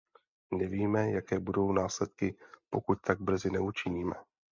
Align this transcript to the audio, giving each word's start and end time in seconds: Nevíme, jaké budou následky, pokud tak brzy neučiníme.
Nevíme, 0.53 1.11
jaké 1.11 1.39
budou 1.39 1.71
následky, 1.71 2.35
pokud 2.69 3.01
tak 3.01 3.21
brzy 3.21 3.49
neučiníme. 3.49 4.15